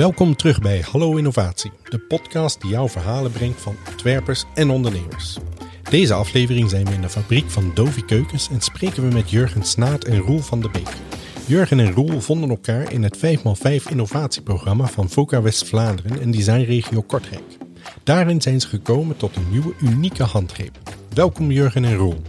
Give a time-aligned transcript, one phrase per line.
[0.00, 5.38] Welkom terug bij Hallo Innovatie, de podcast die jouw verhalen brengt van ontwerpers en ondernemers.
[5.90, 9.62] Deze aflevering zijn we in de fabriek van Dovi Keukens en spreken we met Jurgen
[9.62, 10.92] Snaat en Roel van der Beek.
[11.46, 17.56] Jurgen en Roel vonden elkaar in het 5x5 innovatieprogramma van VOCA West-Vlaanderen en Designregio Kortrijk.
[18.04, 20.78] Daarin zijn ze gekomen tot een nieuwe unieke handgreep.
[21.14, 22.22] Welkom Jurgen en Roel.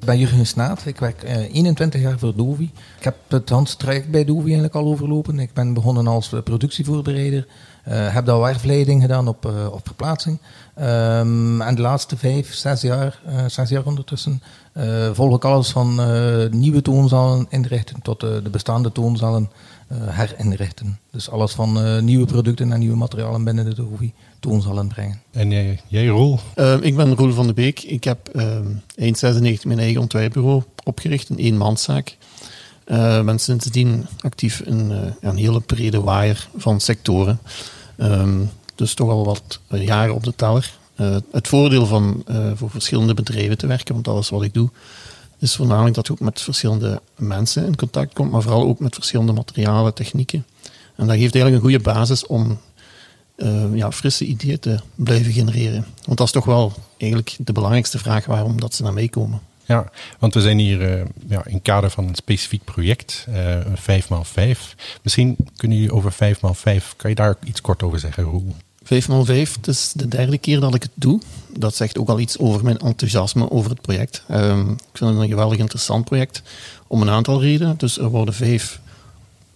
[0.00, 2.70] Ik ben Jurgen Snaat, ik werk 21 jaar voor Dovi.
[2.98, 5.38] Ik heb het handstraject bij Dovi eigenlijk al overlopen.
[5.38, 7.46] Ik ben begonnen als productievoorbereider.
[7.88, 10.38] Uh, heb daar werfleiding gedaan op, uh, op verplaatsing.
[10.80, 14.42] Um, en de laatste vijf, zes jaar, zes jaar ondertussen,
[15.12, 15.94] volg ik alles van
[16.50, 19.50] nieuwe toonzalen inrichten tot de bestaande toonzalen
[19.94, 20.98] herinrichten.
[21.10, 25.22] Dus alles van nieuwe producten en nieuwe materialen binnen de Dovi toonzalen brengen.
[25.30, 26.38] En jij, jij Roel?
[26.80, 27.82] ik ben Roel van de Beek.
[27.82, 28.28] Ik heb
[28.96, 32.16] eind 96 mijn eigen ontwerpbureau opgericht, een eenmanszaak.
[32.90, 37.40] Uh, ben sindsdien actief in uh, een hele brede waaier van sectoren.
[37.98, 40.78] Um, dus toch al wat jaren op de teller.
[40.96, 44.70] Uh, het voordeel van voor verschillende bedrijven te werken, want alles wat ik doe,
[45.38, 48.94] is voornamelijk dat je ook met verschillende mensen in contact komt, maar vooral ook met
[48.94, 50.46] verschillende materialen, technieken.
[50.96, 52.58] En dat geeft eigenlijk een goede basis om
[53.72, 55.86] ja, frisse ideeën te blijven genereren.
[56.04, 59.40] Want dat is toch wel eigenlijk de belangrijkste vraag waarom dat ze naar mij komen.
[59.70, 64.58] Ja, want we zijn hier uh, ja, in kader van een specifiek project, uh, 5x5.
[65.02, 68.54] Misschien kunnen jullie over 5x5, kan je daar iets kort over zeggen, Roel?
[68.84, 71.20] 5x5, het is de derde keer dat ik het doe.
[71.56, 74.22] Dat zegt ook al iets over mijn enthousiasme over het project.
[74.30, 76.42] Um, ik vind het een geweldig interessant project
[76.86, 77.78] om een aantal redenen.
[77.78, 78.80] Dus er worden vijf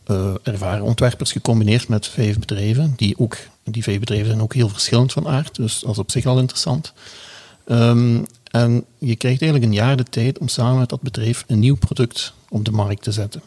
[0.06, 2.92] uh, ervaren ontwerpers gecombineerd met vijf bedrijven.
[2.96, 6.10] Die, ook, die vijf bedrijven zijn ook heel verschillend van aard, dus dat is op
[6.10, 6.92] zich al interessant.
[7.66, 11.58] Um, en je krijgt eigenlijk een jaar de tijd om samen met dat bedrijf een
[11.58, 13.42] nieuw product op de markt te zetten.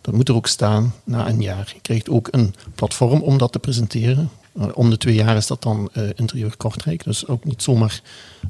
[0.00, 1.70] Dat moet er ook staan na een jaar.
[1.74, 4.30] Je krijgt ook een platform om dat te presenteren.
[4.58, 7.04] Uh, om de twee jaar is dat dan uh, interieur Kortrijk.
[7.04, 8.02] Dus ook niet zomaar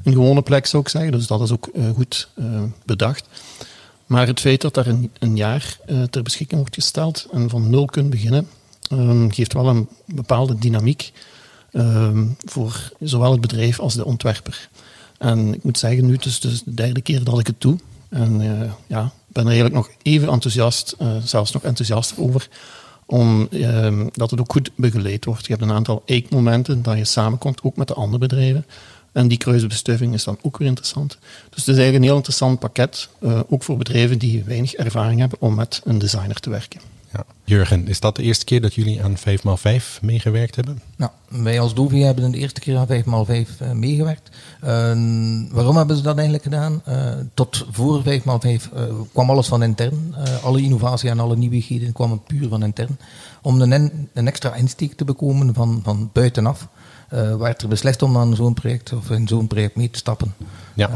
[0.03, 1.11] een gewone plek zou ik zeggen.
[1.11, 2.29] Dus dat is ook goed
[2.85, 3.27] bedacht.
[4.05, 5.77] Maar het feit dat daar een, een jaar
[6.09, 8.47] ter beschikking wordt gesteld en van nul kunt beginnen,
[8.89, 11.11] ehm, geeft wel een bepaalde dynamiek
[11.71, 14.69] ehm, voor zowel het bedrijf als de ontwerper.
[15.17, 17.77] En ik moet zeggen, nu is dus de derde keer dat ik het doe.
[18.09, 22.47] En uh, ja, ik ben er eigenlijk nog even enthousiast, uh, zelfs nog enthousiaster over,
[23.05, 25.45] omdat uh, het ook goed begeleid wordt.
[25.45, 28.65] Je hebt een aantal eikmomenten dat je samenkomt, ook met de andere bedrijven.
[29.13, 31.17] En die kruisbestuiving is dan ook weer interessant.
[31.49, 35.19] Dus het is eigenlijk een heel interessant pakket, uh, ook voor bedrijven die weinig ervaring
[35.19, 36.79] hebben om met een designer te werken.
[37.13, 37.25] Ja.
[37.43, 40.81] Jurgen, is dat de eerste keer dat jullie aan 5x5 meegewerkt hebben?
[40.95, 44.29] Nou, wij als Dovi hebben de eerste keer aan 5x5 uh, meegewerkt.
[44.63, 44.69] Uh,
[45.51, 46.81] waarom hebben ze dat eigenlijk gedaan?
[46.87, 48.69] Uh, tot voor 5x5
[49.11, 50.15] kwam alles van intern.
[50.43, 52.97] alle innovatie en alle nieuwigheden kwamen puur van intern.
[53.41, 56.67] Om een, een extra insteek te bekomen van, van buitenaf.
[57.13, 60.33] Uh, werd er beslist om aan zo'n project of in zo'n project mee te stappen.
[60.73, 60.89] Ja,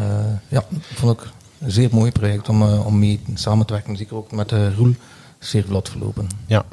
[0.48, 0.64] ja
[0.94, 1.28] vond ik
[1.60, 3.98] een zeer mooi project om, om mee samen te werken.
[3.98, 4.96] Zeker ook met Roel
[5.40, 6.28] zeer vlot verlopen.
[6.46, 6.66] Ja,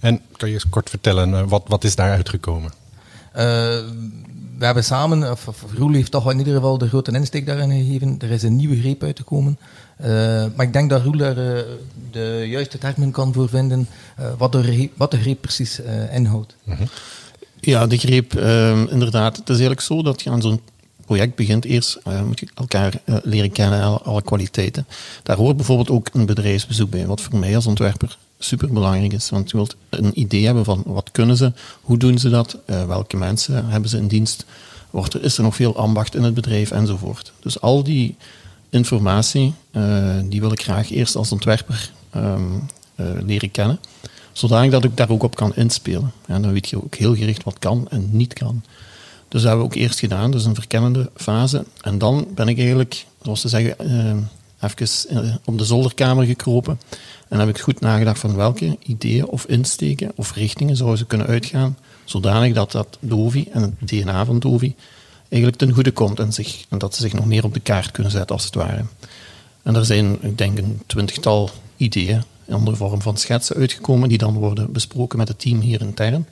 [0.00, 2.72] en kan je eens kort vertellen, uh, wat, wat is daar uitgekomen?
[3.36, 3.42] Uh,
[4.58, 7.70] we hebben samen, of, of Roel heeft toch in ieder geval de grote insteek daarin
[7.70, 8.16] gegeven.
[8.18, 9.58] Er is een nieuwe greep uitgekomen.
[10.00, 10.06] Uh,
[10.56, 11.66] maar ik denk dat Roel er
[12.10, 13.88] de juiste termen kan voor vinden
[14.38, 16.56] wat, de, wat de greep precies inhoudt.
[16.64, 16.80] -huh.
[17.64, 18.34] Ja, de greep,
[18.90, 19.36] inderdaad.
[19.36, 20.60] Het is eigenlijk zo dat je aan zo'n
[21.04, 24.86] project begint, eerst uh, moet je elkaar uh, leren kennen, alle, alle, kwaliteiten.
[25.22, 29.30] Daar hoort bijvoorbeeld ook een bedrijfsbezoek bij, wat voor mij als ontwerper super belangrijk is.
[29.30, 32.86] Want je wilt een idee hebben van wat kunnen ze, hoe doen ze dat, uh,
[32.86, 34.44] welke mensen hebben ze in dienst,
[34.90, 37.32] wordt er, is er nog veel ambacht in het bedrijf enzovoort.
[37.40, 38.16] Dus al die
[38.70, 39.54] informatie,
[40.24, 42.66] die wil ik graag eerst als ontwerper um,
[43.26, 43.78] leren kennen,
[44.34, 46.12] zodanig dat ik daar ook op kan inspelen.
[46.26, 48.62] En dan weet je ook heel gericht wat kan en niet kan.
[49.28, 51.64] Dus dat hebben we ook eerst gedaan, dus een verkennende fase.
[51.80, 56.80] En dan ben ik eigenlijk, zoals ze zeggen, uh, even op de zolderkamer gekropen.
[57.28, 61.26] En heb ik goed nagedacht van welke ideeën of insteken of richtingen zouden ze kunnen
[61.26, 64.74] uitgaan, zodanig dat dat Dovi en het DNA van Dovi
[65.28, 67.90] eigenlijk ten goede komt en, zich, en dat ze zich nog meer op de kaart
[67.90, 68.84] kunnen zetten, als het ware.
[69.62, 74.18] En er zijn, ik denk, een twintigtal ideeën in de vorm van schetsen uitgekomen, die
[74.18, 76.26] dan worden besproken met het team hier intern.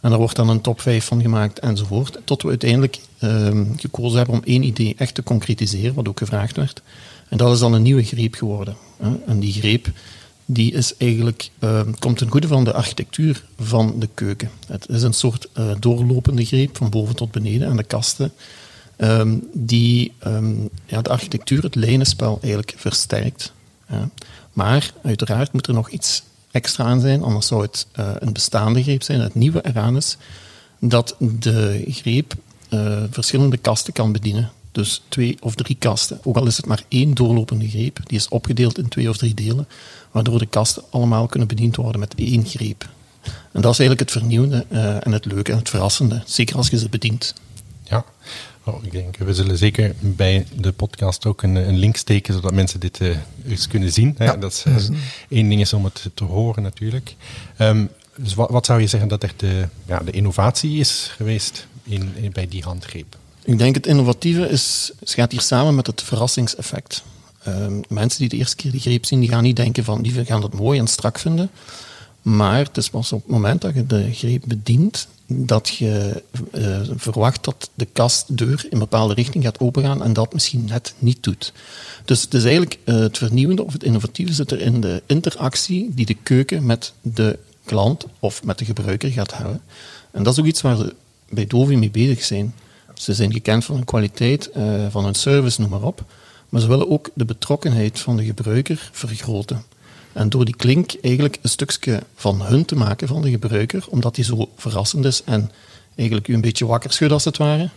[0.00, 2.18] En daar wordt dan een top 5 van gemaakt enzovoort.
[2.24, 6.56] Tot we uiteindelijk uh, gekozen hebben om één idee echt te concretiseren, wat ook gevraagd
[6.56, 6.82] werd.
[7.28, 8.76] En dat is dan een nieuwe greep geworden.
[8.96, 9.10] Hè.
[9.26, 9.92] En die greep
[10.46, 14.50] die is eigenlijk, uh, komt ten goede van de architectuur van de keuken.
[14.66, 18.32] Het is een soort uh, doorlopende greep van boven tot beneden aan de kasten.
[18.98, 23.52] Um, die um, ja, de architectuur, het lijnenspel eigenlijk versterkt.
[24.56, 28.82] Maar uiteraard moet er nog iets extra aan zijn, anders zou het uh, een bestaande
[28.82, 29.20] greep zijn.
[29.20, 30.16] Het nieuwe eraan is
[30.78, 32.34] dat de greep
[32.70, 34.50] uh, verschillende kasten kan bedienen.
[34.72, 36.20] Dus twee of drie kasten.
[36.22, 39.34] Ook al is het maar één doorlopende greep, die is opgedeeld in twee of drie
[39.34, 39.68] delen,
[40.10, 42.88] waardoor de kasten allemaal kunnen bediend worden met één greep.
[43.52, 46.68] En dat is eigenlijk het vernieuwende uh, en het leuke en het verrassende, zeker als
[46.68, 47.34] je ze bedient.
[47.88, 48.04] Ja,
[48.64, 52.52] oh, ik denk, we zullen zeker bij de podcast ook een, een link steken, zodat
[52.52, 53.16] mensen dit uh,
[53.46, 54.14] eens kunnen zien.
[54.18, 54.36] Ja.
[54.36, 54.98] Dat is uh,
[55.28, 57.14] één ding is om het te horen natuurlijk.
[57.58, 61.66] Um, dus wat, wat, zou je zeggen dat echt de, ja, de innovatie is geweest
[61.82, 63.16] in, in, bij die handgreep?
[63.44, 67.02] Ik denk het innovatieve is, het gaat hier samen met het verrassingseffect.
[67.48, 70.24] Um, mensen die de eerste keer die greep zien, die gaan niet denken van, die
[70.24, 71.50] gaan dat mooi en strak vinden.
[72.26, 76.22] Maar het is pas op het moment dat je de greep bedient, dat je
[76.54, 80.94] uh, verwacht dat de kastdeur in een bepaalde richting gaat opengaan en dat misschien net
[80.98, 81.52] niet doet.
[82.04, 85.94] Dus het is eigenlijk uh, het vernieuwende of het innovatieve zit er in de interactie
[85.94, 89.60] die de keuken met de klant of met de gebruiker gaat hebben.
[90.10, 90.94] En dat is ook iets waar ze
[91.28, 92.54] bij Dovi mee bezig zijn.
[92.94, 96.04] Ze zijn gekend van hun kwaliteit, uh, van hun service, noem maar op.
[96.48, 99.64] Maar ze willen ook de betrokkenheid van de gebruiker vergroten.
[100.16, 104.14] En door die klink eigenlijk een stukje van hun te maken, van de gebruiker, omdat
[104.14, 105.50] die zo verrassend is en
[105.94, 107.70] eigenlijk u een beetje wakker schudt als het ware,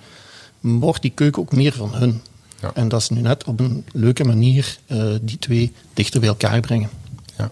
[0.60, 2.22] wordt die keuken ook meer van hun.
[2.62, 2.72] Ja.
[2.74, 6.60] En dat is nu net op een leuke manier uh, die twee dichter bij elkaar
[6.60, 6.90] brengen.
[7.38, 7.52] Ja.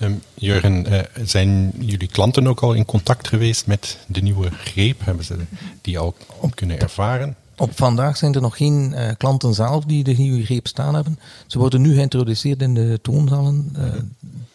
[0.00, 5.04] Um, Jurgen, uh, zijn jullie klanten ook al in contact geweest met de nieuwe greep?
[5.04, 5.36] Hebben ze
[5.80, 7.36] die al op kunnen ervaren?
[7.56, 11.18] Op vandaag zijn er nog geen uh, klanten zelf die de nieuwe greep staan hebben.
[11.46, 13.74] Ze worden nu geïntroduceerd in de toonzalen.
[13.78, 13.84] Uh,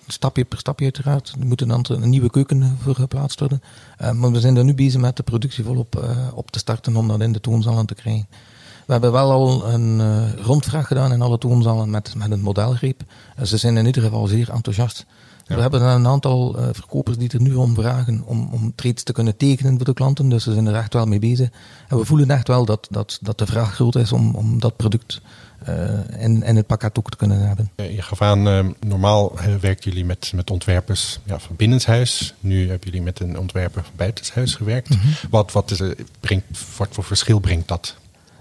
[0.07, 1.35] stapje per stapje uiteraard.
[1.39, 3.61] Er moet een, een nieuwe keuken voor geplaatst worden.
[4.01, 7.07] Uh, maar we zijn er nu bezig met de productie volop op te starten om
[7.07, 8.27] dat in de toonzalen te krijgen.
[8.85, 13.03] We hebben wel al een rondvraag gedaan in alle toonzalen met, met een modelgreep.
[13.43, 15.05] ze zijn in ieder geval zeer enthousiast.
[15.51, 15.57] Ja.
[15.57, 19.13] We hebben een aantal uh, verkopers die er nu om vragen om, om trades te
[19.13, 20.29] kunnen tekenen voor de klanten.
[20.29, 21.49] Dus ze zijn er echt wel mee bezig.
[21.87, 24.75] En we voelen echt wel dat, dat, dat de vraag groot is om, om dat
[24.75, 25.21] product
[25.69, 27.71] uh, in, in het pakket ook te kunnen hebben.
[27.75, 32.33] Je gaf aan, uh, normaal werken jullie met, met ontwerpers ja, van binnenshuis.
[32.39, 34.89] Nu hebben jullie met een ontwerper van buitenshuis gewerkt.
[34.89, 35.29] Mm -hmm.
[35.29, 35.81] Wat, wat, is,
[36.19, 36.45] brengt,
[36.77, 37.95] wat voor verschil brengt dat?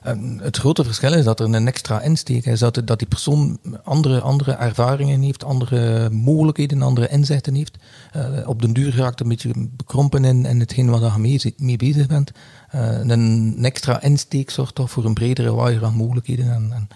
[0.07, 2.59] Um, het grote verschil is dat er een extra insteek is.
[2.59, 7.79] Dat, dat die persoon andere, andere ervaringen heeft, andere mogelijkheden, andere inzichten heeft.
[8.17, 11.77] Uh, op den duur raakt een beetje bekrompen in, in hetgeen waar je mee, mee
[11.77, 12.33] bezig bent.
[12.75, 16.89] Uh, een extra insteek zorgt toch voor een bredere waaier aan mogelijkheden en, en,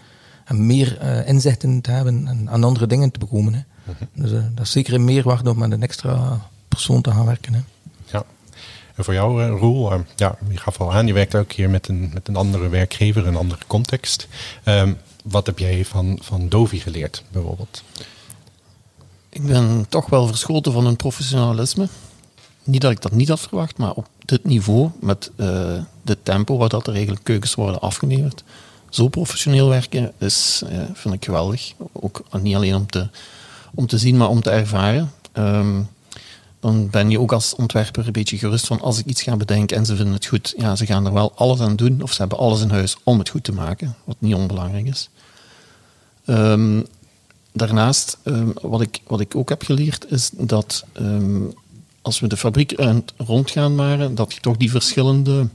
[0.45, 3.55] en meer uh, inzichten te hebben en aan andere dingen te bekomen.
[3.55, 3.61] Hè.
[3.85, 4.23] -hmm.
[4.23, 7.55] Dus dat is zeker een meerwaarde om met een extra persoon te gaan werken.
[7.55, 7.61] Hè.
[8.97, 11.89] Voor jou, uh, Roel, uh, ja, je gaf al aan, je werkt ook hier met
[11.89, 14.29] een, met een andere werkgever, een andere context.
[14.65, 17.83] Um, wat heb jij van, van Dovi geleerd, bijvoorbeeld?
[19.29, 21.89] Ik ben toch wel verschoten van hun professionalisme.
[22.65, 25.47] Niet dat ik dat niet had verwacht, maar op dit niveau, met uh,
[26.03, 28.45] de tempo waar dat er eigenlijk keukens worden afgeleverd,
[28.89, 30.63] zo professioneel werken is,
[30.93, 31.73] vind ik geweldig.
[31.93, 33.09] Ook niet alleen om te,
[33.75, 35.13] om te zien, maar om te ervaren.
[35.33, 35.89] Um,
[36.65, 39.77] dan ben je ook als ontwerper een beetje gerust van als ik iets ga bedenken
[39.77, 42.21] en ze vinden het goed, ja, ze gaan er wel alles aan doen of ze
[42.21, 45.09] hebben alles in huis om het goed te maken, wat niet onbelangrijk is.
[46.27, 46.87] Um,
[47.53, 51.53] daarnaast, um, wat, ik, wat ik ook heb geleerd, is dat um,
[52.03, 52.75] als we de fabriek
[53.17, 55.49] rondgaan waren, dat je toch die verschillende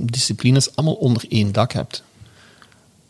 [0.00, 2.02] disciplines allemaal onder één dak hebt.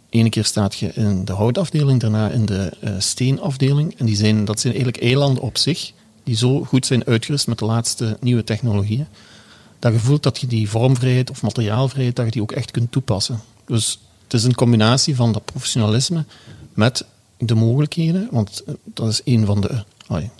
[0.08, 3.98] Ene keer staat je in de houtafdeling, daarna in de uh, steenafdeling.
[3.98, 5.92] En die zijn, dat zijn eigenlijk eilanden op zich
[6.24, 9.06] die zo goed zijn uitgerust met de laatste nieuwe technologieën,
[9.78, 12.92] dat je voelt dat je die vormvrijheid of materiaalvrijheid, dat je die ook echt kunt
[12.92, 13.40] toepassen.
[13.66, 16.24] Dus het is een combinatie van dat professionalisme
[16.74, 17.04] met
[17.38, 19.84] de mogelijkheden, want dat is een van de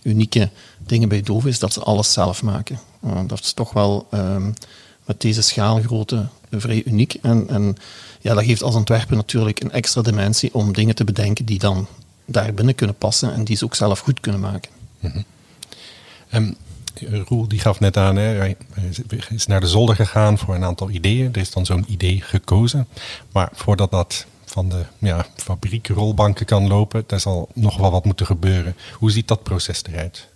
[0.03, 0.51] unieke
[0.87, 2.79] dingen bij Dove, is dat ze alles zelf maken.
[3.05, 4.55] Uh, dat is toch wel um,
[5.05, 7.15] met deze schaalgrootte vrij uniek.
[7.23, 7.77] En, en
[8.21, 11.87] ja, dat geeft als ontwerper natuurlijk een extra dimensie om dingen te bedenken die dan
[12.25, 14.71] daar binnen kunnen passen en die ze ook zelf goed kunnen maken.
[15.01, 15.25] Mm.
[16.35, 16.57] Um,
[17.29, 18.57] Roel die gaf net aan, hè, hij
[19.31, 21.33] is naar de zolder gegaan voor een aantal ideeën.
[21.33, 22.87] Er is dan zo'n idee gekozen.
[23.33, 28.27] Maar voordat dat van de ja, fabriekrolbanken kan lopen, daar zal nog wel wat moeten
[28.27, 28.77] gebeuren.
[28.99, 30.29] Hoe ziet dat proces eruit?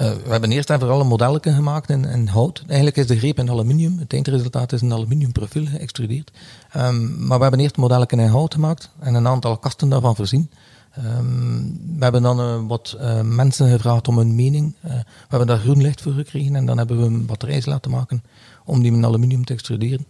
[0.00, 2.62] Uh, we hebben eerst en vooral een gemaakt in, in, hout.
[2.66, 3.98] Eigenlijk is de greep in aluminium.
[3.98, 6.30] Het eindresultaat is een aluminiumprofiel geëxtrudeerd.
[6.76, 10.16] Um, maar we hebben eerst een modelletje in hout gemaakt en een aantal kasten daarvan
[10.16, 10.50] voorzien.
[10.98, 14.74] Um, we hebben dan uh, wat uh, mensen gevraagd om hun mening.
[14.84, 17.90] Uh, we hebben daar groen licht voor gekregen en dan hebben we een batterij laten
[17.90, 18.22] maken
[18.64, 20.06] om die met aluminium te extruderen.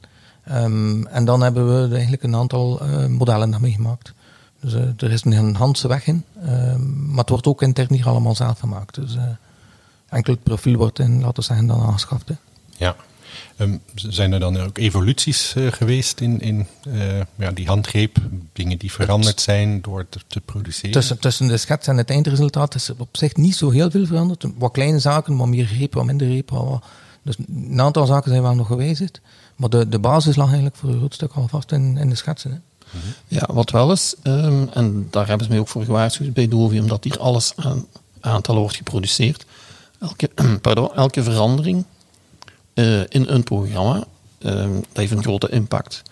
[0.50, 4.12] Um, en dan hebben we eigenlijk een aantal modellen daarmee gemaakt.
[4.60, 8.34] Dus er is een Handse weg in, um, maar het wordt ook intern hier allemaal
[8.34, 8.94] zelf gemaakt.
[8.94, 9.16] Dus
[10.08, 12.30] enkel het profiel wordt in, laten we zeggen, dan aangeschaft.
[12.76, 12.96] Ja.
[13.56, 18.16] Um, zijn er dan ook evoluties uh, geweest in, in uh, ja, die handgreep?
[18.52, 20.90] Dingen die veranderd zijn door te, te, produceren?
[20.90, 24.44] Tussen, tussen de schets en het eindresultaat is op zich niet zo heel veel veranderd.
[24.58, 26.50] Wat kleine zaken, wat meer greep, wat minder greep.
[26.50, 26.82] Wat,
[27.22, 29.20] dus een aantal zaken zijn wel nog gewijzigd.
[29.56, 32.14] Maar de, de basis lag eigenlijk voor een groot stuk al vast in, in de
[32.16, 32.50] schetsen.
[32.50, 32.58] Hè.
[33.28, 36.80] Ja, wat wel is, um, en daar hebben ze mij ook voor gewaarschuwd bij Dovi,
[36.80, 37.86] omdat hier alles aan
[38.20, 39.44] aantallen wordt geproduceerd.
[40.00, 40.30] Elke,
[40.62, 41.84] pardon, elke verandering
[42.74, 44.04] uh, in een programma,
[44.38, 46.02] um, dat heeft een grote impact.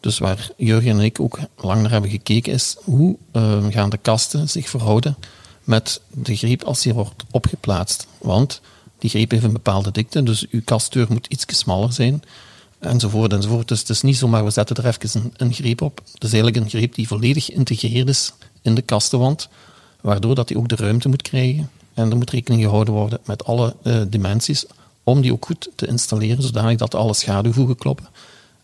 [0.00, 3.98] Dus waar Jurgen en ik ook lang naar hebben gekeken is, hoe um, gaan de
[3.98, 5.16] kasten zich verhouden
[5.64, 8.06] met de greep als die wordt opgeplaatst.
[8.18, 8.60] Want
[8.98, 12.22] die greep heeft een bepaalde dikte, dus uw kastdeur moet iets smaller zijn
[12.82, 13.68] enzovoort enzovoort.
[13.68, 16.00] Dus het is niet zomaar, we zetten er even een, een greep op.
[16.12, 19.48] Het is eigenlijk een greep die volledig geïntegreerd is in de kastenwand,
[20.00, 21.70] waardoor dat die ook de ruimte moet krijgen.
[21.94, 24.64] En er moet rekening gehouden worden met alle uh, dimensies,
[25.04, 28.06] om die ook goed te installeren, zodanig dat alle schaduwvoegen kloppen.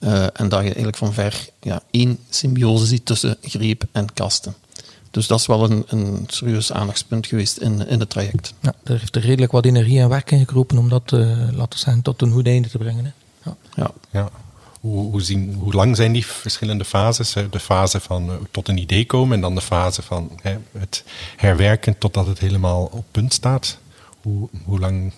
[0.01, 4.55] Uh, en dat je eigenlijk van ver ja, één symbiose ziet tussen greep en kasten.
[5.11, 8.55] Dus dat is wel een, een serieus aandachtspunt geweest in, in het traject.
[8.61, 11.79] Ja, er heeft er redelijk wat energie en werk in gekropen om dat, uh, laten
[11.79, 13.05] zijn, tot een goed einde te brengen.
[13.05, 13.11] Hè?
[13.45, 13.57] Ja.
[13.75, 13.91] ja.
[14.11, 14.31] ja.
[14.81, 17.33] Hoe, hoe, zien, hoe lang zijn die verschillende fases?
[17.51, 21.05] De fase van uh, tot een idee komen en dan de fase van hè, het
[21.37, 23.79] herwerken totdat het helemaal op punt staat.
[24.23, 25.13] Hoe, hoe lang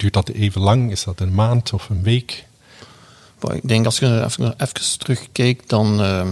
[0.00, 0.90] duurt dat even lang?
[0.90, 2.44] Is dat een maand of een week?
[3.52, 6.28] Ik denk als je even, even terugkijkt, dan uh,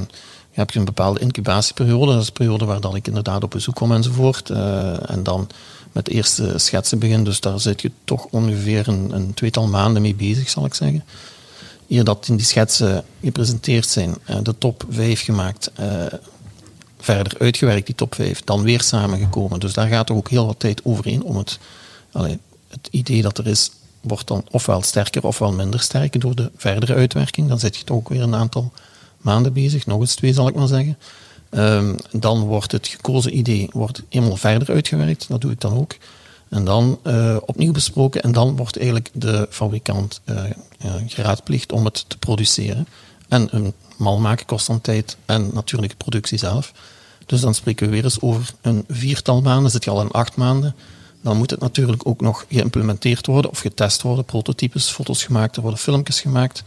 [0.51, 2.13] heb je een bepaalde incubatieperiode.
[2.13, 4.51] Dat is een periode waar dan ik inderdaad op bezoek kom enzovoort.
[4.51, 5.49] Uh, en dan
[5.93, 7.25] met de eerste schetsen begin.
[7.25, 11.05] Dus daar zit je toch ongeveer een, een tweetal maanden mee bezig, zal ik zeggen.
[11.87, 15.71] Hier dat in die schetsen gepresenteerd zijn, uh, de top 5 gemaakt,
[17.01, 19.61] verder uitgewerkt die top 5, dan weer samengekomen.
[19.61, 21.59] Dus daar gaat toch ook heel wat tijd overheen om het,
[22.83, 23.71] het idee dat er is,
[24.01, 27.49] wordt dan ofwel sterker ofwel minder sterk door de verdere uitwerking.
[27.49, 28.73] Dan zit je toch ook weer een aantal
[29.19, 30.99] maanden bezig, nog eens twee zal ik maar zeggen.
[31.51, 35.97] Um, dan wordt het gekozen idee wordt eenmaal verder uitgewerkt, dat doe ik dan ook.
[36.49, 40.45] En dan uh, opnieuw besproken en dan wordt eigenlijk de fabrikant uh,
[40.85, 42.87] uh, geraadplicht om het te produceren.
[43.29, 46.73] En een mal maken kost dan tijd en natuurlijk de productie zelf.
[47.27, 50.37] Dus dan spreken we weer eens over een viertal maanden, zit je al in acht
[50.37, 50.75] maanden.
[51.23, 55.63] Dan moet het natuurlijk ook nog geïmplementeerd worden of getest worden, prototypes, foto's gemaakt, er
[55.63, 56.63] worden filmpjes gemaakt.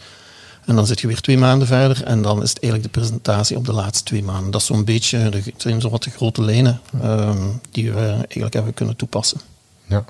[0.66, 3.58] En dan zit je weer twee maanden verder en dan is het eigenlijk de presentatie
[3.58, 4.52] op de laatste twee maanden.
[4.52, 8.54] Dat is zo'n beetje, de, zijn zo wat de grote lijnen um, die we eigenlijk
[8.54, 9.42] hebben kunnen toepassen.
[9.88, 10.06] Ja.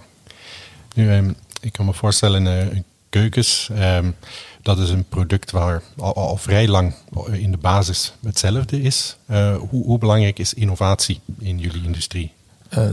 [0.95, 2.79] Nu, um, ik kan me voorstellen, uh,
[3.09, 4.15] keukens, um,
[4.61, 6.93] dat is een product waar al, vrij lang
[7.31, 9.15] in de basis hetzelfde is.
[9.29, 12.31] Uh, hoe, hoe belangrijk is innovatie in jullie industrie?
[12.77, 12.89] Uh,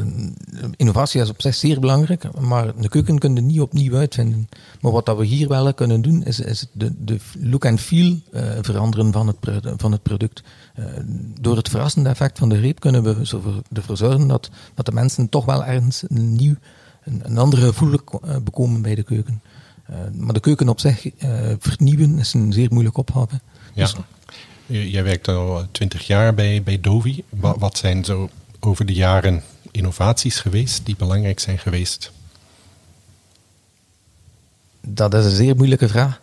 [0.77, 4.49] innovatie is op zich zeer belangrijk, maar de keuken kun je niet opnieuw uitvinden.
[4.81, 8.19] Maar wat dat we hier wel kunnen doen, is, is de, de look and feel
[8.33, 9.37] uh, veranderen van het,
[9.77, 10.43] van het product.
[10.79, 10.85] Uh,
[11.41, 13.17] door het verrassende effect van de reep kunnen we
[13.73, 16.55] ervoor zorgen dat, dat de mensen toch wel ergens een nieuw,
[17.05, 17.99] een, een andere gevoel
[18.43, 19.43] bekomen bij de keuken.
[20.13, 21.07] maar de keuken op zich
[21.59, 23.41] vernieuwen is een zeer moeilijke opgave.
[23.75, 23.83] Ja.
[23.83, 23.95] Dus,
[24.67, 27.25] Jij werkt al twintig jaar bij, bij Dovi.
[27.29, 28.29] Wat, wat zijn zo
[28.61, 29.43] over de jaren
[29.79, 32.13] innovaties geweest die belangrijk zijn geweest?
[34.81, 36.21] Dat is een zeer moeilijke vraag.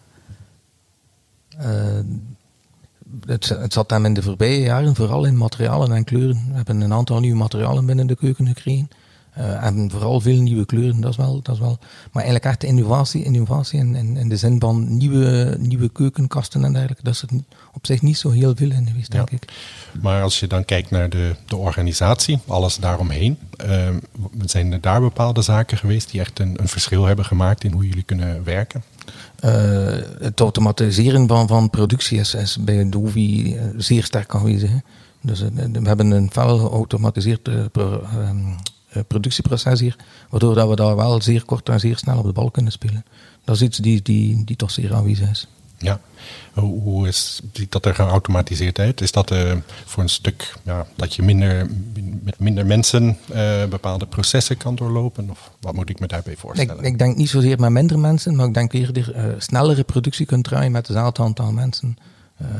[3.26, 6.46] Het, het, zat hem in de voorbije jaren vooral in materialen en kleuren.
[6.50, 8.90] We hebben een aantal nieuwe materialen binnen de keuken gekregen.
[9.38, 11.42] Uh, en vooral veel nieuwe kleuren, dat is wel.
[11.42, 11.78] Dat is wel
[12.12, 16.74] maar eigenlijk echt innovatie, innovatie in, in, in de zin van nieuwe, nieuwe keukenkasten en
[16.74, 17.04] dergelijke.
[17.04, 17.30] Dat is er
[17.74, 19.36] op zich niet zo heel veel in geweest, denk ja.
[19.36, 19.54] ik.
[20.02, 23.90] Maar als je dan kijkt naar de, de organisatie, alles daaromheen, uh,
[24.46, 27.88] zijn er daar bepaalde zaken geweest die echt een, een verschil hebben gemaakt in hoe
[27.88, 28.84] jullie kunnen werken?
[29.46, 29.52] Uh,
[30.20, 34.70] het automatiseren van, van productie is, is bij Dovi zeer sterk aanwezig.
[34.70, 34.78] Hè?
[35.22, 38.04] Dus we hebben een fel geautomatiseerd pro,
[39.08, 39.96] productieproces hier,
[40.30, 43.06] waardoor dat we daar wel zeer kort en zeer snel op de bal kunnen spelen.
[43.44, 45.48] Dat is iets die, die, die toch zeer aanwezig is.
[45.78, 46.00] Ja,
[46.54, 49.02] hoe, hoe is, ziet dat er geautomatiseerd uit?
[49.02, 49.52] Is dat uh,
[49.86, 51.70] voor een stuk ja, dat je minder,
[52.24, 55.30] met minder mensen uh, bepaalde processen kan doorlopen?
[55.30, 56.78] Of wat moet ik me daarbij voorstellen?
[56.78, 60.26] Ik, ik denk niet zozeer met minder mensen, maar ik denk eerder uh, snellere productie
[60.26, 61.98] kunt draaien met hetzelfde aantal mensen.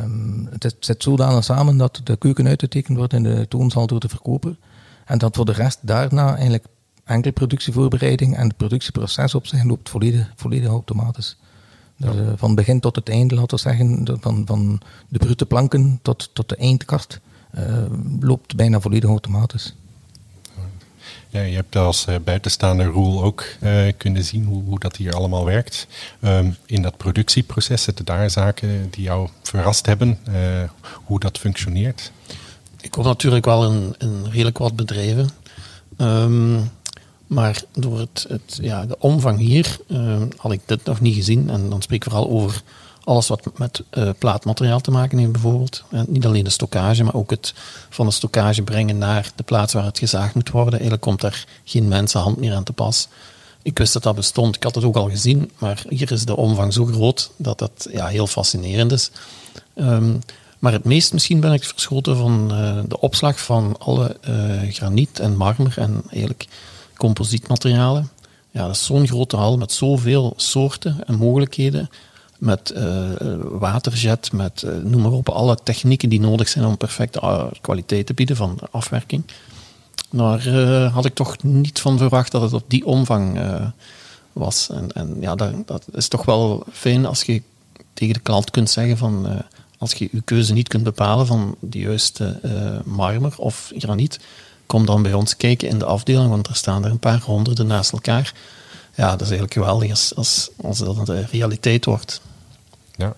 [0.02, 4.10] Um, het zit zodanig samen dat de keuken uitgetekend wordt in de toonzaal door de
[4.10, 4.56] verkoper.
[5.06, 6.66] En dat voor de rest daarna eigenlijk
[7.04, 11.38] enkel productievoorbereiding en het productieproces op zich loopt volledig, volledig automatisch.
[11.98, 16.00] Dus, uh, van begin tot het einde, laten we zeggen, van, van de brute planken
[16.02, 17.20] tot, tot de eindkast,
[17.58, 17.86] uh,
[18.20, 19.76] loopt bijna volledig automatisch.
[21.30, 23.46] Ja, je hebt als uh, buitenstaander Roel ook
[23.98, 25.88] kunnen zien hoe, hoe, dat hier allemaal werkt.
[26.22, 30.20] Um, in dat productieproces zitten daar zaken die jou verrast hebben,
[31.04, 32.12] hoe dat functioneert?
[32.86, 35.30] Ik kom natuurlijk wel in, in redelijk wat bedrijven.
[35.98, 36.72] Um,
[37.28, 39.78] maar door het, het, ja, de omvang hier
[40.38, 41.50] had ik dit nog niet gezien.
[41.50, 42.62] En dan spreek ik vooral over
[43.04, 45.84] alles wat met uh, plaatmateriaal te maken heeft, bijvoorbeeld.
[45.90, 47.54] En eh, niet alleen de stockage, maar ook het
[47.90, 50.74] van de stockage brengen naar de plaats waar het gezaagd moet worden.
[50.74, 53.08] Eigenlijk komt daar geen mensenhand meer aan te pas.
[53.62, 56.36] Ik wist dat dat bestond, ik had het ook al gezien, maar hier is de
[56.36, 59.12] omvang zo groot dat dat ja, heel fascinerend is.
[59.76, 60.20] Um,
[60.60, 65.20] maar het meest misschien ben ik verschoten van uh, de opslag van alle uh, graniet
[65.20, 66.48] en marmer en eigenlijk
[66.98, 68.10] composietmaterialen.
[68.52, 71.90] Ja, dat is zo'n grote hal met zoveel soorten en mogelijkheden
[72.38, 73.10] met uh,
[73.42, 78.36] waterjet, met noem maar op, alle technieken die nodig zijn om perfecte kwaliteit te bieden
[78.36, 79.24] van afwerking.
[80.10, 80.50] Daar
[80.88, 83.40] had ik toch niet van verwacht dat het op die omvang
[84.34, 84.70] was.
[84.70, 87.42] En, en ja, dat, dat, is toch wel fijn als je
[87.94, 89.44] tegen de klant kunt zeggen van
[89.92, 92.40] als je je keuze niet kunt bepalen van de juiste
[92.86, 94.20] marmer of graniet,
[94.66, 97.68] kom dan bij ons kijken in de afdeling, want er staan er een paar honderden
[97.68, 98.34] naast elkaar
[98.96, 102.22] ja, dat is eigenlijk geweldig als, als, als dat de realiteit wordt.
[102.96, 103.16] Ja.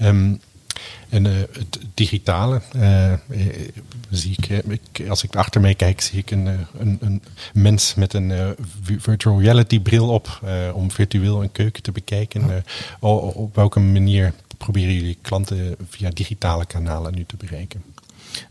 [0.00, 0.40] Um,
[1.08, 3.12] en uh, het digitale, uh,
[4.10, 6.46] zie ik, ik, als ik achter mij kijk, zie ik een,
[6.78, 8.50] een, een mens met een uh,
[8.98, 10.40] virtual reality bril op
[10.74, 12.64] om virtueel een keuken te bekijken.
[13.00, 14.32] op welke manier
[14.64, 17.82] proberen jullie klanten via digitale kanalen nu te bereiken?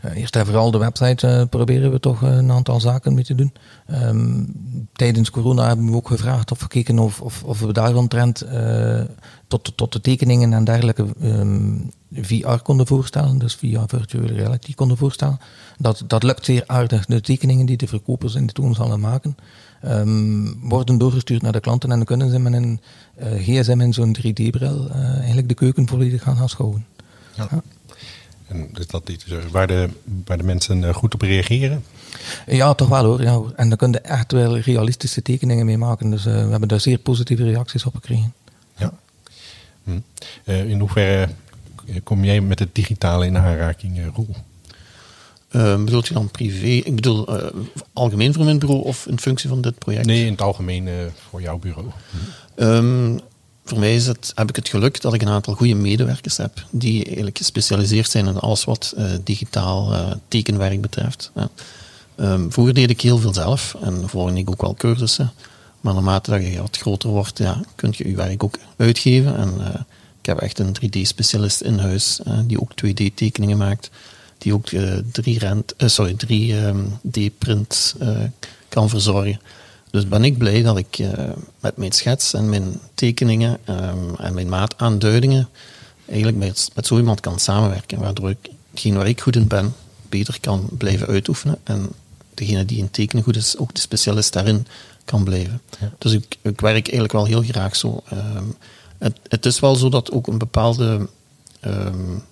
[0.04, 3.34] Uh, eerst en vooral de website uh, proberen we toch een aantal zaken mee te
[3.34, 3.52] doen.
[3.90, 7.94] Um, tijdens corona hebben we ook gevraagd of we keken of, of, of we daar
[7.94, 9.00] omtrent uh,
[9.48, 14.96] tot, tot de tekeningen en dergelijke um, VR konden voorstellen, dus via virtual reality konden
[14.96, 15.40] voorstellen.
[15.78, 17.06] Dat, dat lukt zeer aardig.
[17.06, 19.36] De tekeningen die de verkopers in de toonzalen maken,
[19.84, 22.80] um, worden doorgestuurd naar de klanten en dan kunnen ze met een
[23.16, 26.86] gsm in zo'n 3D-bril eigenlijk de keuken volledig gaan aanschouwen.
[27.34, 27.48] Ja.
[27.50, 27.62] ja.
[28.52, 29.88] En is dat iets waar de,
[30.24, 31.84] waar de mensen eh, goed op reageren?
[32.46, 33.22] Ja, toch wel hoor.
[33.22, 33.40] Ja.
[33.56, 36.10] En dan kun je echt wel realistische tekeningen mee maken.
[36.10, 38.32] Dus uh, we hebben daar zeer positieve reacties op gekregen.
[38.76, 38.92] Ja.
[39.84, 40.00] Hm.
[40.44, 41.28] In hoeverre
[42.02, 44.36] kom jij met het digitale in aanraking, uh, Roel?
[45.50, 46.66] Uh, bedoelt je dan privé?
[46.66, 47.28] Ik bedoel
[47.92, 50.06] algemeen voor mijn bureau of in functie van dit project?
[50.06, 50.88] Nee, in het algemeen
[51.30, 51.86] voor jouw bureau.
[52.56, 52.62] Hm.
[52.62, 53.20] Um,
[53.64, 56.64] voor mij is het, heb ik het geluk dat ik een aantal goede medewerkers heb
[56.70, 61.30] die eigenlijk gespecialiseerd zijn in alles wat uh, digitaal uh, tekenwerk betreft.
[61.34, 61.48] Ja.
[62.16, 65.32] Um, vroeger deed ik heel veel zelf en volgde ik ook wel cursussen.
[65.80, 69.36] Maar naarmate dat je wat groter wordt, ja, kun je je werk ook uitgeven.
[69.36, 69.66] En uh,
[70.22, 73.90] ik heb echt een 3D-specialist in huis die ook 2D-tekeningen maakt,
[74.38, 74.70] die ook
[77.10, 78.32] 3D-print um,
[78.68, 79.40] kan verzorgen.
[79.90, 80.98] Dus ben ik blij dat ik
[81.60, 85.48] met mijn schets en mijn tekeningen um, en mijn maataanduidingen
[86.06, 89.74] eigenlijk met, met zo iemand kan samenwerken, waardoor ik hetgeen waar ik goed in ben,
[90.08, 91.88] beter kan blijven uitoefenen en
[92.34, 94.66] degene die in tekenen goed is, ook de specialist daarin
[95.04, 95.60] kan blijven.
[95.80, 95.92] Ja.
[95.98, 98.02] Dus ik, ik, werk eigenlijk wel heel graag zo.
[98.12, 98.54] Um,
[99.02, 101.08] het, het, is wel zo dat ook een bepaalde
[101.66, 102.22] um,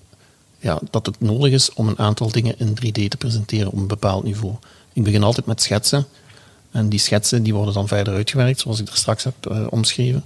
[0.59, 3.87] ja, dat het nodig is om een aantal dingen in 3D te presenteren op een
[3.87, 4.55] bepaald niveau.
[4.93, 6.07] Ik begin altijd met schetsen.
[6.71, 10.25] En die schetsen die worden dan verder uitgewerkt, zoals ik er straks heb uh, omschreven.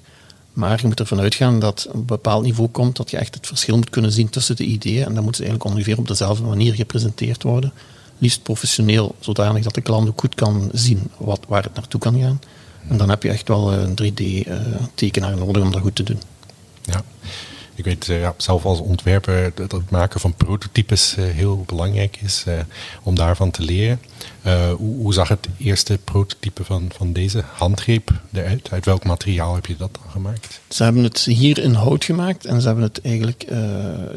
[0.53, 3.47] Maar je moet ervan uitgaan dat op een bepaald niveau komt dat je echt het
[3.47, 5.05] verschil moet kunnen zien tussen de ideeën.
[5.05, 7.73] En dan moeten ze eigenlijk ongeveer op dezelfde manier gepresenteerd worden.
[8.19, 12.21] Liefst professioneel, zodanig dat de klant ook goed kan zien wat, waar het naartoe kan
[12.21, 12.41] gaan.
[12.89, 16.19] En dan heb je echt wel een 3D-tekenaar uh, nodig om dat goed te doen.
[16.85, 17.03] Ja.
[17.75, 22.19] Ik weet uh, ja, zelf als ontwerper dat het maken van prototypes uh, heel belangrijk
[22.23, 22.55] is uh,
[23.03, 24.01] om daarvan te leren.
[24.77, 28.69] Hoe, zag het eerste prototype van, van deze handgreep eruit?
[28.71, 30.61] Uit welk materiaal heb je dat dan gemaakt?
[30.69, 33.47] Ze hebben het hier in hout gemaakt en ze hebben het eigenlijk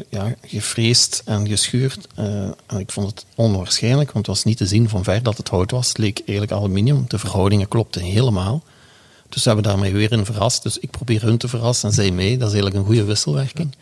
[0.08, 2.08] ja, gefreesd en geschuurd.
[2.66, 5.48] en ik vond het onwaarschijnlijk, want het was niet te zien van ver dat het
[5.48, 5.88] hout was.
[5.88, 7.04] Het leek eigenlijk aluminium.
[7.08, 8.62] De verhoudingen klopten helemaal.
[9.28, 10.62] Dus ze hebben daarmee weer in verrast.
[10.62, 12.38] Dus ik probeer hun te verrassen en zij mee.
[12.38, 13.74] Dat is eigenlijk een goede wisselwerking.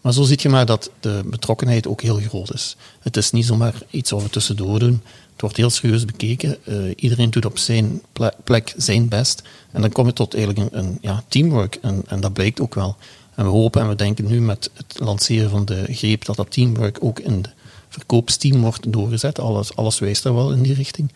[0.00, 2.76] Maar zo zie je maar dat de betrokkenheid ook heel groot is.
[3.00, 5.02] Het is niet zomaar iets we tussendoor doen.
[5.32, 6.56] Het wordt heel serieus bekeken.
[6.64, 8.02] Uh, iedereen doet op zijn
[8.44, 9.42] plek zijn best.
[9.70, 11.78] En dan kom je tot eigenlijk een, een ja, teamwork.
[11.82, 12.96] En, en, dat blijkt ook wel.
[13.34, 16.52] En we hopen en we denken nu met het lanceren van de greep dat dat
[16.52, 17.48] teamwork ook in de
[17.88, 19.38] verkoopsteam wordt doorgezet.
[19.38, 21.12] Alles, alles wijst daar wel in die richting.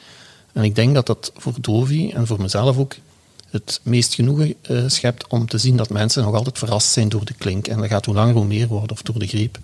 [0.52, 2.94] En ik denk dat dat voor Dovi en voor mezelf ook
[3.52, 7.24] het meest genoegen uh, schept om te zien dat mensen nog altijd verrast zijn door
[7.24, 7.66] de klink.
[7.68, 9.58] En dat gaat hoe langer hoe meer worden, of door de greep.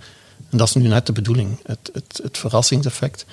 [0.50, 3.24] En dat is nu net de bedoeling, het, het, het verrassingseffect.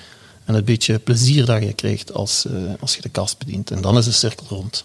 [0.44, 2.46] en het beetje plezier dat je krijgt als,
[2.80, 3.70] als je de kast bedient.
[3.70, 4.82] En dan is de cirkel rond.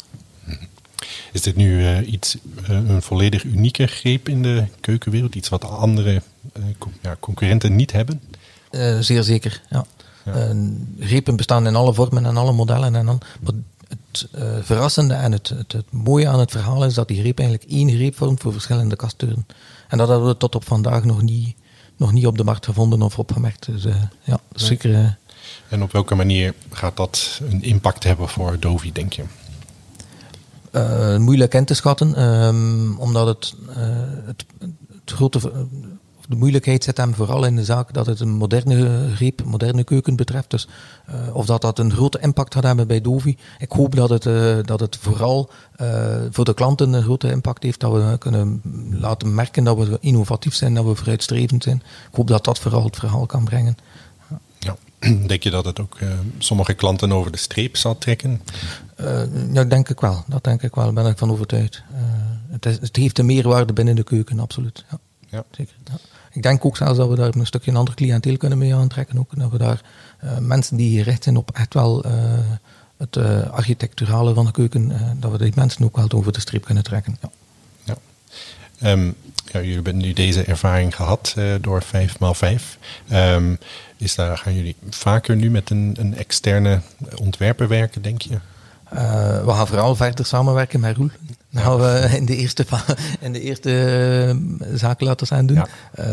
[1.31, 5.35] Is dit nu iets, een volledig unieke greep in de keukenwereld?
[5.35, 6.21] Iets wat andere
[7.01, 8.21] ja, concurrenten niet hebben?
[8.99, 9.85] zeer zeker, ja.
[10.25, 10.55] ja.
[10.99, 12.95] grepen bestaan in alle vormen en alle modellen.
[12.95, 13.53] En dan, maar
[14.11, 17.39] het uh, verrassende en het, het, het, mooie aan het verhaal is dat die greep
[17.39, 19.47] eigenlijk één greep vormt voor verschillende kastdeuren.
[19.87, 21.55] En dat hebben we tot op vandaag nog niet,
[21.97, 23.65] nog niet op de markt gevonden of opgemerkt.
[23.65, 24.89] Dus uh, ja, zeker.
[24.89, 25.07] Uh,
[25.69, 29.23] en op welke manier gaat dat een impact hebben voor Dovi, denk je?
[31.17, 33.55] moeilijk in te schatten, um, omdat het,
[34.25, 35.39] het, het grote
[36.29, 40.15] de moeilijkheid zit hem vooral in de zaak dat het een moderne greep, moderne keuken
[40.15, 40.49] betreft.
[40.49, 40.67] Dus
[41.09, 43.37] uh, of dat dat een grote impact gaat hebben bij Dovi.
[43.59, 45.49] Ik hoop dat het, uh, dat het vooral
[45.81, 47.79] uh, voor de klanten een grote impact heeft.
[47.79, 51.83] Dat we kunnen laten merken dat we innovatief zijn, dat we vooruitstrevend zijn.
[52.09, 53.77] Ik hoop dat dat vooral het verhaal kan brengen.
[54.59, 54.75] Ja.
[55.27, 55.97] Denk je dat het ook
[56.37, 58.41] sommige klanten over de streep zal trekken?
[59.53, 60.23] ja, denk ik wel.
[60.27, 60.83] Dat denk ik wel.
[60.83, 61.83] Daar ben ik van overtuigd.
[62.49, 64.85] Het, is, het, heeft een meerwaarde binnen de keuken, absoluut.
[64.91, 64.99] Ja.
[65.31, 65.43] Ja.
[65.51, 65.75] Zeker.
[65.83, 66.10] Ja.
[66.31, 69.19] Ik denk ook zelfs dat we daar een stukje een ander cliënteel kunnen mee aantrekken.
[69.19, 69.39] Ook.
[69.39, 69.81] Dat we daar
[70.23, 72.13] uh, mensen die gericht zijn op echt wel uh,
[72.97, 76.65] het uh, architecturale van de keuken, dat we die mensen ook wel over de streep
[76.65, 77.17] kunnen trekken.
[77.21, 77.29] Ja.
[77.83, 78.91] ja.
[78.91, 79.15] Um,
[79.45, 82.61] ja jullie hebben nu deze ervaring gehad door 5x5.
[83.11, 83.57] Um,
[83.97, 86.81] is daar, gaan jullie vaker nu met een, een externe
[87.15, 88.37] ontwerper werken, denk je?
[88.93, 91.09] Uh, we gaan vooral verder samenwerken met Roel.
[91.49, 92.65] Dat gaan we in de eerste,
[93.19, 93.71] in de eerste
[94.59, 95.57] uh, zaken laten zijn doen.
[95.57, 95.67] Ja.
[95.99, 96.05] Uh,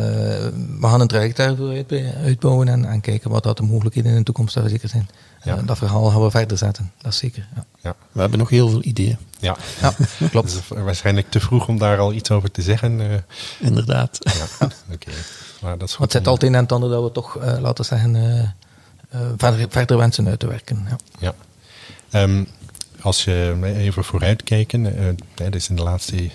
[0.80, 1.84] we gaan een traject daarvoor
[2.24, 5.08] uitbouwen en, en, kijken wat dat de mogelijkheden in de toekomst zou zeker zijn.
[5.42, 5.56] Ja.
[5.56, 7.48] dat verhaal gaan we verder zetten, dat is zeker.
[7.54, 7.64] Ja.
[7.80, 7.94] ja.
[8.12, 9.16] We hebben nog heel veel ideeën.
[9.38, 9.92] Ja, ja
[10.30, 10.52] klopt.
[10.52, 13.24] Dus waarschijnlijk te vroeg om daar al iets over te zeggen.
[13.58, 14.18] Inderdaad.
[14.20, 14.74] Ja, oké.
[14.92, 15.14] Okay.
[15.60, 16.04] Maar dat is goed.
[16.04, 18.54] Het zit altijd in het andere dat we toch, laten zeggen,
[19.36, 20.86] verder, verder wensen uit te werken.
[20.88, 20.96] Ja.
[21.18, 21.34] ja.
[22.22, 22.48] Um,
[23.00, 24.84] als je even vooruitkijken,
[25.34, 26.30] er is in de laatste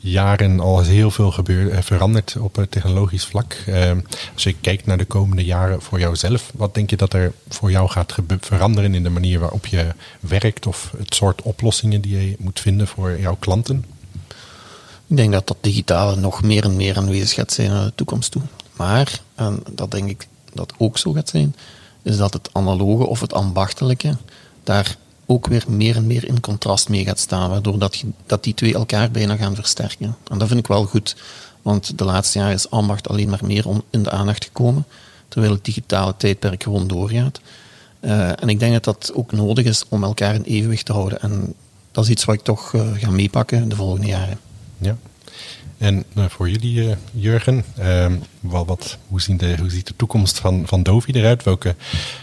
[0.00, 3.56] jaren al heel veel gebeurd, uh, veranderd op het technologisch vlak.
[3.68, 3.90] Uh,
[4.34, 7.70] als je kijkt naar de komende jaren voor jouzelf, wat denk je dat er voor
[7.70, 9.86] jou gaat veranderen in de manier waarop je
[10.20, 13.84] werkt of het soort oplossingen die je moet vinden voor jouw klanten?
[15.06, 18.30] Ik denk dat dat digitale nog meer en meer aanwezig gaat zijn naar de toekomst
[18.30, 18.42] toe.
[18.76, 21.54] Maar, en dat denk ik dat ook zo gaat zijn,
[22.02, 24.16] is dat het analoge of het ambachtelijke
[24.62, 28.54] daar ook weer meer en meer in contrast mee gaat staan, waardoor dat, dat die
[28.54, 30.16] twee elkaar bijna gaan versterken.
[30.30, 31.16] En dat vind ik wel goed,
[31.62, 34.86] want de laatste jaren is ambacht alleen maar meer in de aandacht gekomen,
[35.28, 37.40] terwijl het digitale tijdperk gewoon doorgaat.
[38.00, 41.20] Uh, en ik denk dat dat ook nodig is om elkaar in evenwicht te houden.
[41.20, 41.54] En
[41.92, 44.38] dat is iets wat ik toch uh, ga meepakken de volgende jaren.
[44.78, 44.96] Ja.
[45.84, 48.06] En nou, voor jullie, uh, Jurgen, uh,
[48.40, 51.42] wat, wat, hoe, zien de, hoe ziet de toekomst van, van Dovi eruit?
[51.42, 51.74] Welke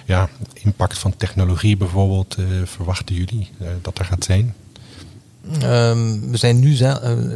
[0.06, 3.50] ja, impact van technologie bijvoorbeeld uh, verwachten jullie
[3.82, 4.54] dat er gaat zijn?
[5.64, 6.74] Um, we zijn nu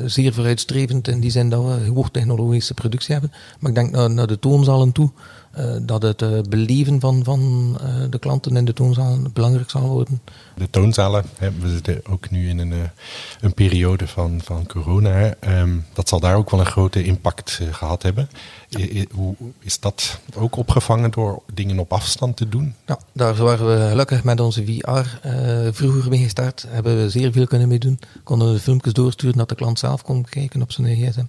[0.06, 3.32] zeer vooruitstrevend in die zin dat we hoogtechnologische productie hebben.
[3.60, 5.10] Maar ik denk naar, naar de toonzalen toe
[5.82, 7.74] dat het beleven van, van
[8.10, 10.22] de klanten in de toonzalen belangrijk zal worden.
[10.56, 11.24] De toonzalen,
[11.60, 12.74] we zitten ook nu in een,
[13.42, 15.34] een periode van, van corona.
[15.48, 18.30] Um, dat zal daar ook wel een grote impact gehad hebben.
[19.12, 22.74] Hoe is dat ook opgevangen door dingen op afstand te doen?
[22.86, 25.28] Ja, daar waren we gelukkig met onze VR
[25.72, 26.66] vroeger mee gestart.
[26.68, 28.00] Hebben we zeer veel kunnen mee doen.
[28.24, 31.26] Konden we filmpjes doorsturen dat de klant zelf kon kijken op zijn gsm.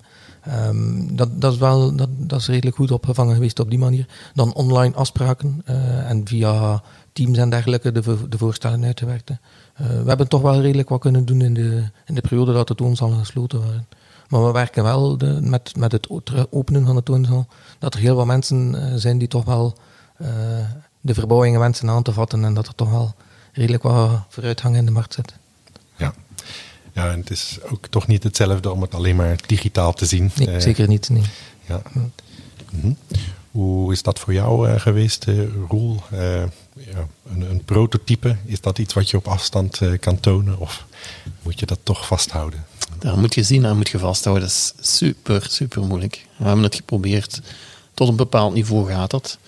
[0.68, 4.06] Um, dat, dat, is wel dat, dat is redelijk goed opgevangen geweest op die manier.
[4.34, 5.62] Dan online afspraken
[6.06, 6.82] en via
[7.16, 9.40] Teams en dergelijke de, de voorstellen uit te werken.
[9.80, 12.68] Uh, we hebben toch wel redelijk wat kunnen doen in de, in de periode dat
[12.68, 13.86] de toonzalen gesloten waren.
[14.28, 16.08] Maar we werken wel de, met, met het
[16.50, 17.46] openen van de toonzaal.
[17.78, 19.76] Dat er heel wat mensen uh, zijn die toch wel
[21.00, 22.44] de verbouwingen wensen aan te vatten.
[22.44, 23.14] En dat er toch wel
[23.52, 25.34] redelijk wat vooruitgang in de markt zit.
[26.96, 30.30] Ja, en het is ook toch niet hetzelfde om het alleen maar digitaal te zien.
[30.34, 31.08] Nee, uh, zeker niet.
[31.08, 31.22] Nee.
[31.66, 31.82] Ja.
[31.92, 32.10] Mm
[32.80, 32.96] -hmm.
[33.56, 36.02] Hoe is dat voor jou uh, geweest, uh, Roel?
[36.10, 40.58] ja, een, een, prototype, is dat iets wat je op afstand kan tonen?
[40.58, 40.86] Of
[41.42, 42.64] moet je dat toch vasthouden?
[42.98, 44.48] Daar moet je zien, daar moet je vasthouden.
[44.48, 46.26] Dat is super, super moeilijk.
[46.36, 47.40] We hebben het geprobeerd.
[47.94, 49.38] Tot een bepaald niveau gaat dat.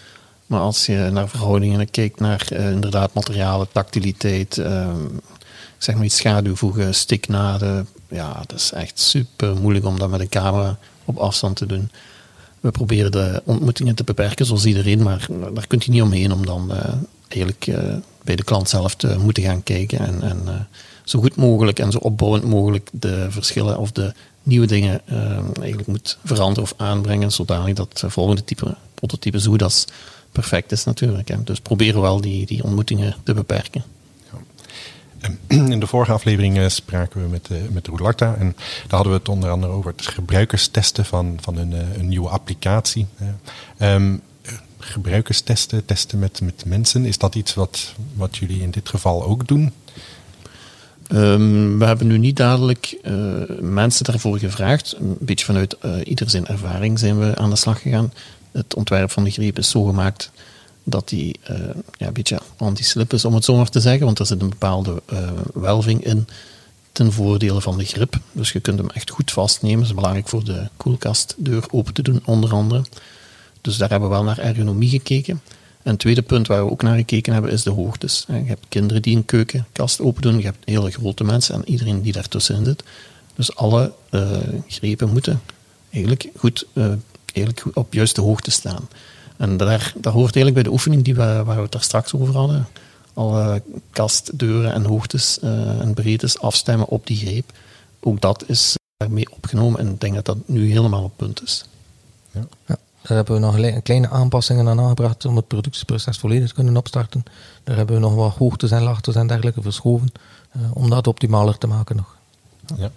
[0.46, 5.06] Maar als je naar verhoudingen kijkt, naar inderdaad materialen, tactiliteit ehm,
[5.78, 7.88] zeg maar iets schaduw voegen, stiknaden.
[8.08, 11.90] Ja, dat is echt super moeilijk om dat met een camera op afstand te doen.
[12.60, 16.46] We proberen de ontmoetingen te beperken, zoals iedereen, maar daar kunt je niet omheen om
[16.46, 16.78] dan uh,
[17.28, 17.94] eigenlijk uh,
[18.24, 20.52] bij de klant zelf te moeten gaan kijken en, en uh,
[21.04, 25.00] zo goed mogelijk en zo opbouwend mogelijk de verschillen of de nieuwe dingen
[25.60, 29.86] eigenlijk moet veranderen of aanbrengen, zodanig dat volgende type prototypes, hoe dat
[30.32, 31.28] perfect is natuurlijk.
[31.28, 31.44] Hè.
[31.44, 33.84] Dus proberen wel die, die ontmoetingen te beperken.
[35.48, 39.28] In de vorige aflevering eh, spraken we met, uh, met en daar hadden we het
[39.28, 43.06] onder andere over het gebruikerstesten van, van een, uh, een nieuwe applicatie.
[43.80, 44.20] Um,
[44.78, 49.48] gebruikerstesten, testen met, met mensen, is dat iets wat, wat jullie in dit geval ook
[49.48, 49.72] doen?
[51.12, 52.96] Um, we hebben nu niet dadelijk
[53.60, 54.96] mensen daarvoor gevraagd.
[54.98, 58.12] Een beetje vanuit ieder zijn ervaring zijn we aan de slag gegaan.
[58.52, 60.30] Het ontwerp van de greep is zo gemaakt
[60.90, 61.58] dat die uh,
[61.96, 64.04] ja, een beetje anti-slip is, om het zo maar te zeggen.
[64.04, 66.26] Want er zit een bepaalde uh, welving in
[66.92, 68.18] ten voordele van de grip.
[68.32, 69.78] Dus je kunt hem echt goed vastnemen.
[69.78, 72.84] Dat is belangrijk voor de koelkastdeur open te doen, onder andere.
[73.60, 75.42] Dus daar hebben we wel naar ergonomie gekeken.
[75.82, 78.24] En het tweede punt waar we ook naar gekeken hebben, is de hoogtes.
[78.28, 82.02] Je hebt kinderen die een keukenkast open doen, je hebt hele grote mensen en iedereen
[82.02, 82.84] die daartussenin zit.
[83.34, 84.30] Dus alle uh,
[84.66, 85.40] grepen moeten
[85.90, 86.66] eigenlijk goed,
[87.32, 88.88] eigenlijk goed op juiste hoogte staan.
[89.38, 92.14] En daar, dat hoort eigenlijk bij de oefening die we, waar we het daar straks
[92.14, 92.66] over hadden.
[93.14, 97.52] Alle kastdeuren en hoogtes uh, en breedtes afstemmen op die greep.
[98.00, 101.64] Ook dat is daarmee opgenomen en ik denk dat dat nu helemaal op punt is.
[102.32, 102.40] Ja.
[102.66, 106.76] ja daar hebben we nog kleine aanpassingen aan aangebracht om het productieproces volledig te kunnen
[106.76, 107.24] opstarten.
[107.64, 110.12] Daar hebben we nog wat hoogtes en laagtes en dergelijke verschoven
[110.56, 112.16] uh, om dat optimaler te maken nog.
[112.76, 112.90] Ja.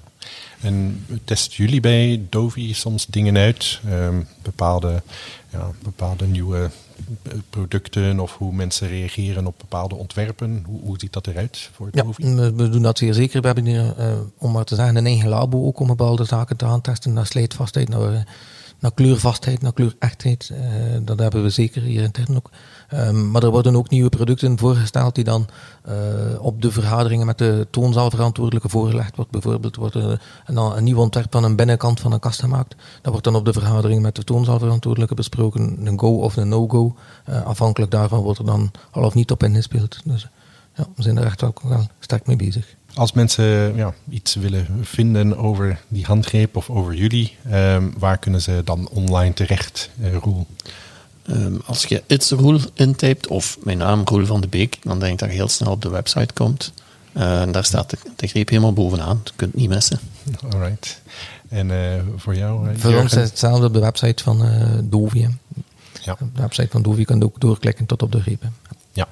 [0.62, 3.80] En testen jullie bij Dovi soms dingen uit?
[3.90, 5.02] Um, bepaalde,
[5.52, 6.70] ja, bepaalde nieuwe
[7.50, 10.64] producten of hoe mensen reageren op bepaalde ontwerpen?
[10.66, 12.36] Hoe, hoe ziet dat eruit voor ja, Dovi?
[12.36, 13.42] We doen dat zeer zeker.
[13.42, 16.58] We hebben hier, uh, om maar te zeggen, een eigen labo ook om bepaalde zaken
[16.58, 17.14] te aantesten.
[17.14, 18.28] Naar sleetvastheid, naar,
[18.82, 20.52] naar kleurvastheid, naar kleurechtheid.
[20.52, 20.60] Uh,
[21.02, 22.50] dat hebben we zeker hier intern ook.
[22.94, 25.48] Um, maar er worden ook nieuwe producten voorgesteld die dan
[25.88, 25.94] uh,
[26.40, 29.32] op de vergaderingen met de toonzaalverantwoordelijke voorgelegd wordt.
[29.32, 32.76] Bijvoorbeeld wordt een, nieuw ontwerp van een binnenkant van een kast gemaakt.
[33.02, 35.88] Dat wordt dan op de vergadering met de toonzaalverantwoordelijke besproken.
[35.88, 36.96] Een go of een no-go.
[37.30, 40.02] Uh, afhankelijk daarvan wordt er dan al of niet op ingespeeld.
[40.04, 40.28] Dus
[40.76, 42.76] ja, we zijn er echt ook wel sterk mee bezig.
[42.94, 48.42] Als mensen ja, iets willen vinden over die handgreep of over jullie, um, waar kunnen
[48.42, 50.48] ze dan online terecht, uh, Roel?
[51.30, 55.14] Um, als je It's Roel intypt of mijn naam Roel van de Beek, dan denk
[55.14, 56.74] ik dat je heel snel op de website komt.
[57.14, 59.22] Uh, en daar staat de, de, greep helemaal bovenaan.
[59.24, 60.00] Je kunt het niet missen.
[60.50, 61.02] Alright.
[61.50, 61.78] En uh,
[62.16, 62.70] voor jou?
[62.70, 64.46] Uh, voor ons is hetzelfde op de website van
[64.84, 65.28] Dovi.
[66.02, 66.12] Ja.
[66.12, 68.44] Op de website van Dovi kan je ook doorklikken tot op de greep.
[68.92, 69.08] Ja.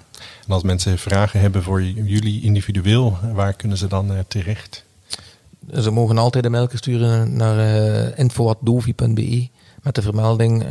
[0.47, 4.83] En als mensen vragen hebben voor jullie individueel, waar kunnen ze dan terecht?
[5.73, 9.47] Ze mogen altijd een mail sturen naar info.dovi.be
[9.81, 10.65] met de vermelding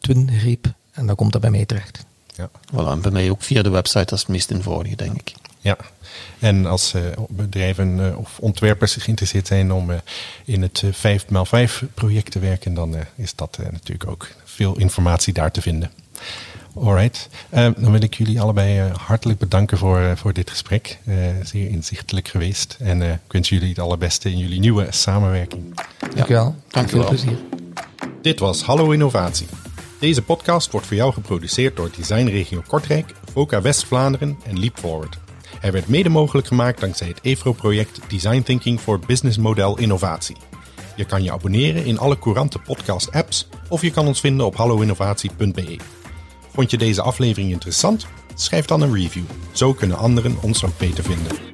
[0.00, 2.04] Twin Greep en dan komt dat bij mij terecht.
[2.34, 2.50] Ja.
[2.72, 5.32] Voilà, en bij mij ook via de website, dat is het meest eenvoudige, denk ik.
[5.60, 5.76] Ja,
[6.38, 9.96] en als uh, bedrijven uh, of ontwerpers geïnteresseerd zijn om uh,
[10.44, 15.62] in het 5x5 project te werken, dan is dat natuurlijk ook veel informatie daar te
[15.62, 15.90] vinden.
[16.74, 20.98] Alright, dan wil ik jullie allebei hartelijk bedanken voor, voor dit gesprek.
[21.42, 22.76] zeer inzichtelijk geweest.
[22.80, 25.80] En ik wens jullie het allerbeste in jullie nieuwe samenwerking.
[26.14, 26.44] Dankjewel.
[26.44, 27.38] Dank Dank veel plezier.
[28.22, 29.46] Dit was Hallo Innovatie.
[29.98, 35.18] Deze podcast wordt voor jou geproduceerd door Designregio Kortrijk, VOCA West-Vlaanderen en Leapforward.
[35.60, 40.36] Hij werd mede mogelijk gemaakt dankzij het EFRO-project Design Thinking voor Business Model Innovatie.
[40.96, 45.78] Je kan je abonneren in alle courante podcast-apps of je kan ons vinden op halloinnovatie.be.
[46.60, 48.06] Vond je deze aflevering interessant?
[48.34, 49.22] Schrijf dan een review.
[49.52, 51.49] Zo kunnen anderen ons ook beter vinden.